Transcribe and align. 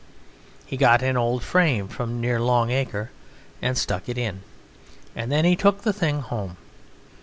He 0.65 0.77
got 0.77 1.03
an 1.03 1.15
old 1.15 1.43
frame 1.43 1.87
from 1.87 2.19
near 2.19 2.39
Long 2.39 2.71
Acre 2.71 3.11
and 3.61 3.77
stuck 3.77 4.09
it 4.09 4.17
in, 4.17 4.41
and 5.15 5.31
then 5.31 5.45
he 5.45 5.55
took 5.55 5.83
the 5.83 5.93
thing 5.93 6.21
home. 6.21 6.57